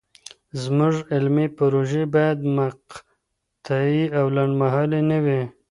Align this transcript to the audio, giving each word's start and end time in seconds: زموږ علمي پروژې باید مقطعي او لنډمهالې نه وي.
زموږ 0.61 0.95
علمي 1.13 1.47
پروژې 1.57 2.03
باید 2.13 2.39
مقطعي 2.57 4.01
او 4.19 4.25
لنډمهالې 4.35 5.01
نه 5.09 5.17
وي. 5.25 5.41